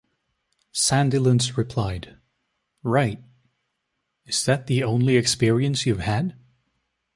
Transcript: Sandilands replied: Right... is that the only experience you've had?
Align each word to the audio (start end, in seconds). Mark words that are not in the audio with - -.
Sandilands 0.73 1.55
replied: 1.57 2.17
Right... 2.81 3.21
is 4.25 4.43
that 4.45 4.65
the 4.65 4.81
only 4.83 5.15
experience 5.15 5.85
you've 5.85 5.99
had? 5.99 6.35